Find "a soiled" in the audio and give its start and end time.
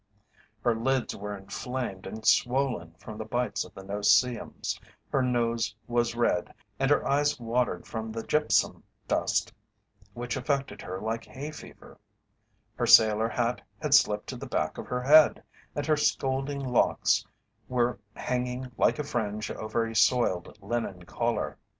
19.85-20.57